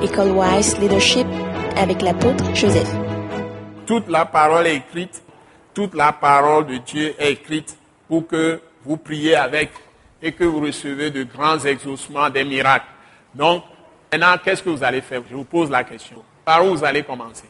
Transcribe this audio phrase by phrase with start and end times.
[0.00, 1.26] École Wise Leadership
[1.76, 2.88] avec l'apôtre Joseph.
[3.84, 5.24] Toute la parole est écrite,
[5.74, 7.76] toute la parole de Dieu est écrite
[8.06, 9.72] pour que vous priez avec
[10.22, 12.86] et que vous recevez de grands exaucements, des miracles.
[13.34, 13.64] Donc,
[14.12, 15.22] maintenant, qu'est-ce que vous allez faire?
[15.28, 16.22] Je vous pose la question.
[16.44, 17.48] Par où vous allez commencer?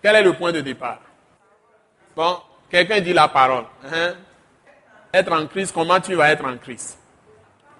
[0.00, 1.00] Quel est le point de départ?
[2.14, 2.36] Bon,
[2.70, 3.64] quelqu'un dit la parole.
[3.84, 4.14] Hein?
[5.12, 6.96] Être en Christ, comment tu vas être en Christ?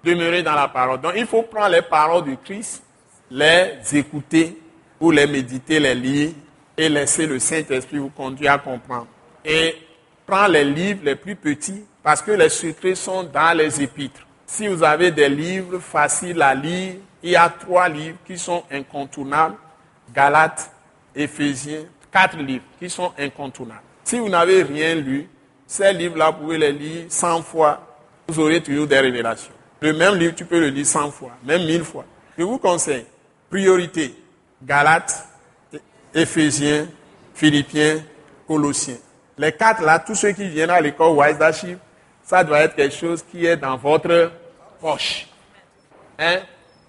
[0.02, 1.00] Demeurer dans la parole.
[1.00, 2.82] Donc, il faut prendre les paroles de Christ,
[3.30, 4.58] les écouter
[5.00, 6.30] ou les méditer, les lire
[6.76, 9.08] et laisser le Saint-Esprit vous conduire à comprendre.
[9.44, 9.74] Et
[10.26, 14.26] prendre les livres les plus petits parce que les secrets sont dans les épîtres.
[14.46, 18.62] Si vous avez des livres faciles à lire, il y a trois livres qui sont
[18.70, 19.56] incontournables.
[20.14, 20.70] Galates,
[21.14, 23.82] Éphésiens, quatre livres qui sont incontournables.
[24.04, 25.28] Si vous n'avez rien lu,
[25.66, 27.86] ces livres-là, vous pouvez les lire 100 fois.
[28.28, 29.52] Vous aurez toujours des révélations.
[29.80, 32.04] Le même livre, tu peux le lire 100 fois, même 1000 fois.
[32.38, 33.04] Je vous conseille,
[33.50, 34.14] priorité,
[34.62, 35.26] Galates,
[36.14, 36.88] Éphésiens,
[37.34, 38.02] Philippiens,
[38.46, 38.98] Colossiens.
[39.36, 41.38] Les quatre là, tous ceux qui viennent à l'école Wise
[42.22, 44.32] ça doit être quelque chose qui est dans votre
[44.80, 45.26] poche.
[46.18, 46.40] Hein?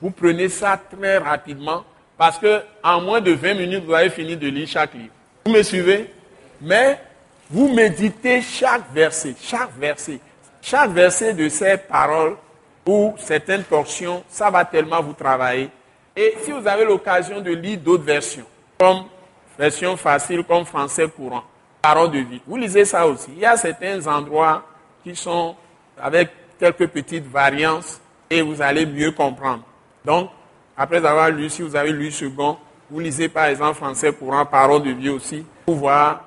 [0.02, 1.86] Vous prenez ça très rapidement
[2.18, 5.14] parce que en moins de 20 minutes, vous avez fini de lire chaque livre.
[5.46, 6.14] Vous me suivez?
[6.62, 7.00] Mais
[7.50, 10.20] vous méditez chaque verset, chaque verset.
[10.62, 12.36] Chaque verset de ces paroles
[12.86, 15.70] ou certaines portions, ça va tellement vous travailler.
[16.22, 18.44] Et si vous avez l'occasion de lire d'autres versions,
[18.78, 19.06] comme
[19.58, 21.44] version facile, comme français courant,
[21.82, 23.30] parole de vie, vous lisez ça aussi.
[23.38, 24.66] Il y a certains endroits
[25.02, 25.56] qui sont
[25.98, 29.64] avec quelques petites variances et vous allez mieux comprendre.
[30.04, 30.30] Donc,
[30.76, 32.58] après avoir lu, si vous avez lu second,
[32.92, 36.26] vous lisez par exemple français courant, parole de vie aussi, pour voir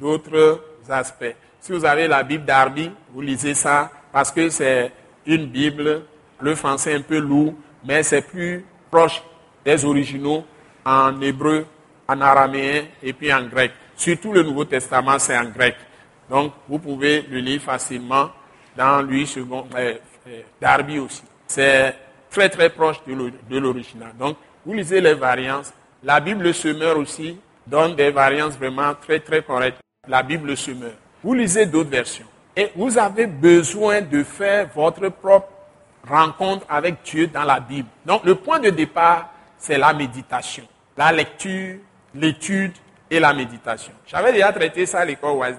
[0.00, 1.36] d'autres aspects.
[1.60, 4.92] Si vous avez la Bible d'Arby, vous lisez ça parce que c'est
[5.26, 6.04] une Bible,
[6.40, 7.52] le français un peu lourd,
[7.84, 8.64] mais c'est plus
[8.96, 9.22] proche
[9.62, 10.42] des originaux
[10.84, 11.66] en hébreu,
[12.08, 13.72] en araméen et puis en grec.
[13.94, 15.76] Surtout le Nouveau Testament, c'est en grec.
[16.30, 18.30] Donc, vous pouvez le lire facilement
[18.74, 19.94] dans Louis II, euh,
[20.28, 21.22] euh, Darby aussi.
[21.46, 21.94] C'est
[22.30, 24.12] très très proche de l'original.
[24.18, 25.72] Donc, vous lisez les variantes.
[26.02, 29.80] La Bible Semeur aussi donne des variantes vraiment très très correctes.
[30.08, 30.94] La Bible Semeur.
[31.22, 32.26] Vous lisez d'autres versions.
[32.56, 35.48] Et vous avez besoin de faire votre propre
[36.08, 37.88] rencontre avec Dieu dans la Bible.
[38.04, 40.64] Donc, le point de départ, c'est la méditation.
[40.96, 41.78] La lecture,
[42.14, 42.72] l'étude
[43.10, 43.92] et la méditation.
[44.06, 45.58] J'avais déjà traité ça à l'école Wise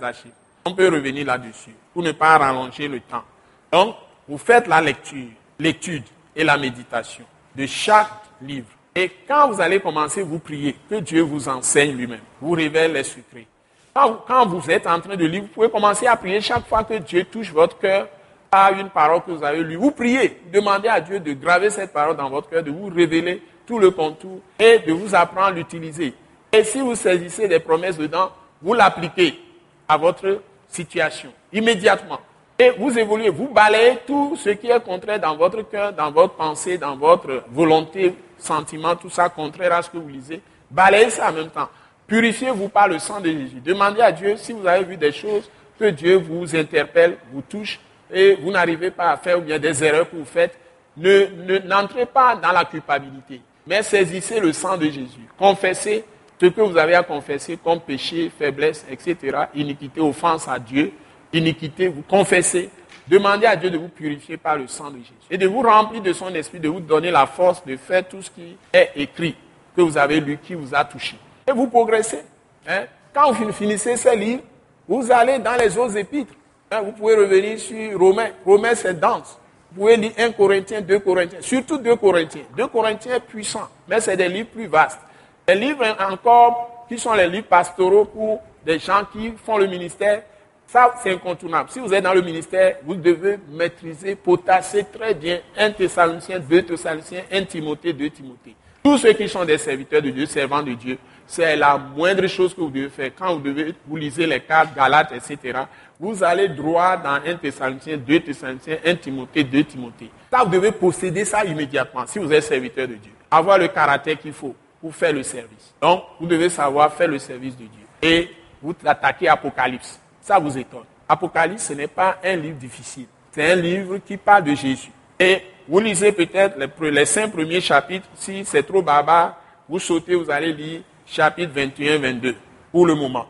[0.68, 3.24] on peut revenir là-dessus pour ne pas rallonger le temps.
[3.72, 3.96] Donc,
[4.28, 6.04] vous faites la lecture, l'étude
[6.36, 7.24] et la méditation
[7.56, 8.10] de chaque
[8.42, 8.68] livre.
[8.94, 13.04] Et quand vous allez commencer, vous priez, que Dieu vous enseigne lui-même, vous révèle les
[13.04, 13.48] secrets.
[13.94, 16.96] Quand, vous êtes en train de lire, vous pouvez commencer à prier chaque fois que
[16.96, 18.08] Dieu touche votre cœur
[18.50, 19.76] par une parole que vous avez lue.
[19.76, 23.42] Vous priez, demandez à Dieu de graver cette parole dans votre cœur, de vous révéler
[23.66, 26.14] tout le contour et de vous apprendre à l'utiliser.
[26.52, 28.32] Et si vous saisissez des promesses dedans,
[28.62, 29.40] vous l'appliquez
[29.88, 32.20] à votre situation, immédiatement.
[32.60, 36.34] Et vous évoluez, vous balayez tout ce qui est contraire dans votre cœur, dans votre
[36.34, 40.42] pensée, dans votre volonté, sentiment, tout ça contraire à ce que vous lisez.
[40.72, 41.70] Balayez ça en même temps.
[42.08, 43.62] Purifiez-vous par le sang de Jésus.
[43.64, 47.80] Demandez à Dieu si vous avez vu des choses que Dieu vous interpelle, vous touche
[48.12, 50.58] et vous n'arrivez pas à faire ou bien des erreurs que vous faites.
[50.96, 55.28] Ne, n'entrez pas dans la culpabilité, mais saisissez le sang de Jésus.
[55.38, 56.04] Confessez
[56.40, 60.92] ce que vous avez à confesser comme péché, faiblesse, etc., iniquité, offense à Dieu,
[61.34, 62.70] iniquité, vous confessez,
[63.08, 66.02] demandez à Dieu de vous purifier par le sang de Jésus et de vous remplir
[66.02, 69.36] de son esprit, de vous donner la force de faire tout ce qui est écrit,
[69.76, 71.16] que vous avez lu, qui vous a touché.
[71.48, 72.22] Et vous progressez.
[72.68, 72.86] Hein.
[73.14, 74.44] Quand vous finissez ces livres,
[74.88, 76.34] vous allez dans les autres épîtres.
[76.72, 76.82] Hein.
[76.82, 78.30] Vous pouvez revenir sur Romains.
[78.46, 79.38] Romains, c'est dense.
[79.72, 82.44] Vous pouvez lire 1 Corinthiens, 2 Corinthiens, surtout 2 Corinthiens.
[82.56, 85.00] 2 Corinthiens puissants, mais c'est des livres plus vastes.
[85.48, 90.24] Les livres encore, qui sont les livres pastoraux pour des gens qui font le ministère,
[90.68, 91.70] ça c'est incontournable.
[91.70, 96.64] Si vous êtes dans le ministère, vous devez maîtriser, potasser très bien 1 Thessaloniciens, 2
[96.64, 98.56] Thessaloniciens, 1 Timothée, 2 Timothée.
[98.84, 102.54] Tous ceux qui sont des serviteurs de Dieu, servants de Dieu, c'est la moindre chose
[102.54, 103.12] que vous devez faire.
[103.18, 105.60] Quand vous devez, vous lisez les cartes, Galates, etc.,
[106.00, 110.10] vous allez droit dans 1 Thessaloniciens, 2 Thessaloniciens, 1 Timothée, 2 Timothée.
[110.32, 113.12] Ça, vous devez posséder ça immédiatement si vous êtes serviteur de Dieu.
[113.30, 115.74] Avoir le caractère qu'il faut pour faire le service.
[115.82, 117.86] Donc, vous devez savoir faire le service de Dieu.
[118.02, 118.30] Et
[118.62, 120.00] vous attaquez Apocalypse.
[120.22, 120.86] Ça vous étonne.
[121.10, 123.08] Apocalypse, ce n'est pas un livre difficile.
[123.32, 124.92] C'est un livre qui parle de Jésus.
[125.20, 128.08] Et vous lisez peut-être les, cinq premiers chapitres.
[128.16, 129.38] Si c'est trop barbare,
[129.68, 132.36] vous sautez, vous allez lire chapitre 21, 22
[132.72, 133.28] pour le moment.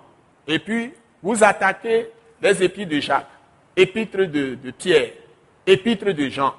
[0.48, 2.08] Et puis, vous attaquez
[2.42, 3.28] les épîtres de Jacques,
[3.76, 5.10] épîtres de, de Pierre,
[5.66, 6.54] épîtres de Jean.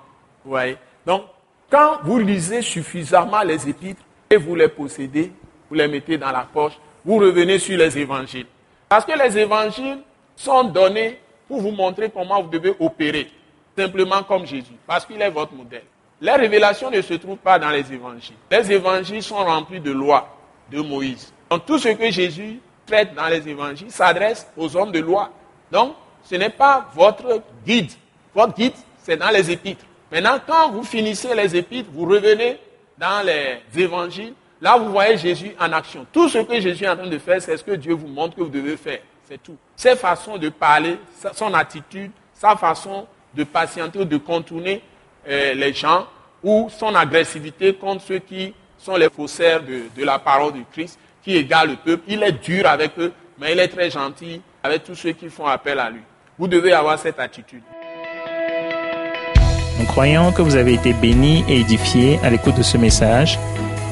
[0.44, 0.76] Vous voyez
[1.06, 1.22] Donc,
[1.70, 5.32] quand vous lisez suffisamment les épîtres, et vous les possédez,
[5.68, 8.46] vous les mettez dans la poche, vous revenez sur les évangiles.
[8.88, 9.98] Parce que les évangiles
[10.36, 13.30] sont donnés pour vous montrer comment vous devez opérer,
[13.78, 15.84] simplement comme Jésus, parce qu'il est votre modèle.
[16.20, 18.34] Les révélations ne se trouvent pas dans les évangiles.
[18.50, 20.36] Les évangiles sont remplis de lois
[20.70, 21.32] de Moïse.
[21.48, 25.30] Donc tout ce que Jésus traite dans les évangiles s'adresse aux hommes de loi.
[25.70, 25.94] Donc
[26.24, 27.92] ce n'est pas votre guide.
[28.34, 29.84] Votre guide, c'est dans les épîtres.
[30.10, 32.58] Maintenant, quand vous finissez les épîtres, vous revenez
[32.98, 36.04] dans les évangiles, là vous voyez Jésus en action.
[36.12, 38.34] Tout ce que Jésus est en train de faire, c'est ce que Dieu vous montre
[38.34, 39.00] que vous devez faire.
[39.28, 39.56] C'est tout.
[39.76, 40.98] Ses façons de parler,
[41.32, 44.82] son attitude, sa façon de patienter ou de contourner
[45.28, 46.06] euh, les gens
[46.42, 51.36] ou son agressivité contre ceux qui sont les faussaires de, la parole du Christ, qui
[51.36, 52.04] égarent le peuple.
[52.06, 55.46] Il est dur avec eux, mais il est très gentil avec tous ceux qui font
[55.46, 56.00] appel à lui.
[56.38, 57.62] Vous devez avoir cette attitude.
[59.78, 63.38] Nous croyons que vous avez été bénis et édifiés à l'écoute de ce message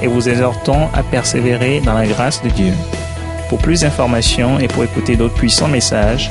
[0.02, 2.72] et vous exhortons à persévérer dans la grâce de Dieu.
[3.48, 6.30] Pour plus d'informations et pour écouter d'autres puissants messages,